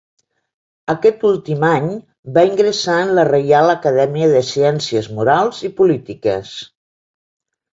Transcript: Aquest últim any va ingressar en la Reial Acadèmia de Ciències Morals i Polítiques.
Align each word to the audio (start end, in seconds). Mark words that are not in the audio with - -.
Aquest 0.93 1.25
últim 1.31 1.65
any 1.67 1.85
va 2.37 2.45
ingressar 2.47 2.95
en 3.01 3.13
la 3.19 3.27
Reial 3.29 3.75
Acadèmia 3.75 4.31
de 4.35 4.41
Ciències 4.51 5.11
Morals 5.19 5.61
i 5.71 5.73
Polítiques. 5.83 6.57